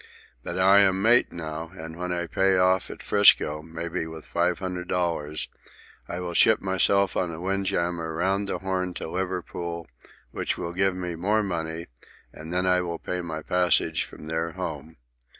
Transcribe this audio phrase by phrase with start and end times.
[0.41, 4.57] But I am mate, now, and when I pay off at 'Frisco, maybe with five
[4.57, 5.47] hundred dollars,
[6.07, 9.85] I will ship myself on a windjammer round the Horn to Liverpool,
[10.31, 11.85] which will give me more money;
[12.33, 14.97] and then I will pay my passage from there home.